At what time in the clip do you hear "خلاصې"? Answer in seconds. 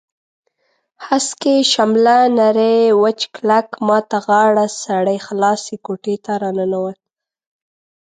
5.27-5.75